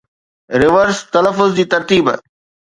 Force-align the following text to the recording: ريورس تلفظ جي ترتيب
ريورس 0.61 1.09
تلفظ 1.13 1.53
جي 1.55 1.63
ترتيب 1.75 2.05